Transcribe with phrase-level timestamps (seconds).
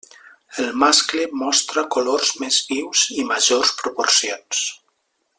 [0.61, 4.65] El mascle mostra colors més vius i majors proporcions.